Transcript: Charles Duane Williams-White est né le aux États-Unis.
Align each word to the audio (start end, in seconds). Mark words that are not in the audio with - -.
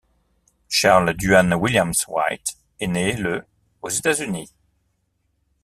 Charles 0.67 1.13
Duane 1.15 1.53
Williams-White 1.59 2.55
est 2.79 2.87
né 2.87 3.13
le 3.17 3.45
aux 3.83 3.89
États-Unis. 3.89 4.51